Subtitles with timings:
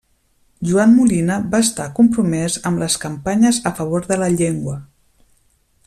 [0.69, 4.79] Joan Molina va estar compromès amb les campanyes a favor de la llengua.